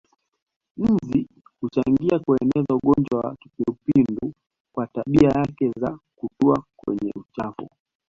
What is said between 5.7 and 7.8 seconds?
za kutua kwenye uchafu